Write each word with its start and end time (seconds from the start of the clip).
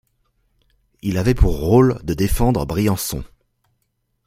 Il 1.03 1.19
avait 1.19 1.35
pour 1.35 1.57
rôle 1.59 1.99
de 2.03 2.15
défendre 2.15 2.65
Briançon. 2.65 3.23